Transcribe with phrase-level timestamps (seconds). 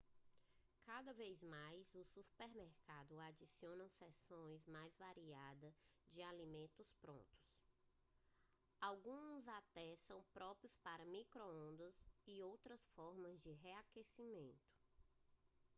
[0.81, 5.71] cada vez mais os supermercados adicionam seções mais variada
[6.09, 7.53] de alimentos prontos
[8.81, 14.73] alguns até são próprios para micro-ondas ou outras formas de reaquecimento